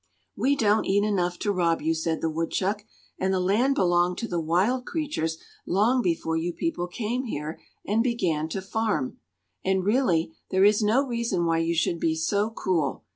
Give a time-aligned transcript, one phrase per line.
[0.35, 2.85] "We don't eat enough to rob you," said the woodchuck,
[3.19, 8.01] "and the land belonged to the wild creatures long before you people came here and
[8.01, 9.19] began to farm.
[9.63, 13.03] And really, there is no reason why you should be so cruel.